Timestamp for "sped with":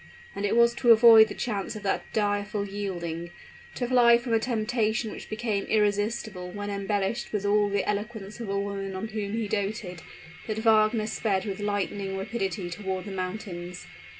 11.05-11.59